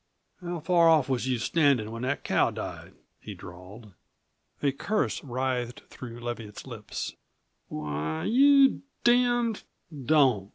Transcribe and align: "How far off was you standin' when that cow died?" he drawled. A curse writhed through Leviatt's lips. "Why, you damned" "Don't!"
"How 0.41 0.59
far 0.61 0.89
off 0.89 1.09
was 1.09 1.27
you 1.27 1.37
standin' 1.37 1.91
when 1.91 2.01
that 2.01 2.23
cow 2.23 2.49
died?" 2.49 2.95
he 3.19 3.35
drawled. 3.35 3.93
A 4.63 4.71
curse 4.71 5.23
writhed 5.23 5.81
through 5.91 6.19
Leviatt's 6.19 6.65
lips. 6.65 7.13
"Why, 7.67 8.23
you 8.23 8.81
damned" 9.03 9.61
"Don't!" 10.07 10.49